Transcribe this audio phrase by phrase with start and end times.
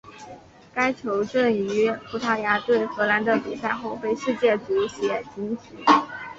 [0.73, 5.63] 该球证于葡萄牙对荷兰的比赛后被世界足协停职。